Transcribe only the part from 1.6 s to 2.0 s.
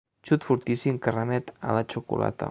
a la